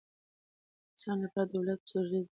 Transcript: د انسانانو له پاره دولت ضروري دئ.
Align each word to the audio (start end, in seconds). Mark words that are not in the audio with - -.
د 0.03 0.03
انسانانو 0.93 1.23
له 1.23 1.27
پاره 1.33 1.49
دولت 1.53 1.79
ضروري 1.91 2.21
دئ. 2.25 2.29